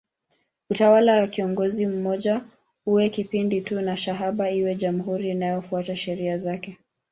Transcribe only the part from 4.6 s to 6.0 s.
jamhuri inayofuata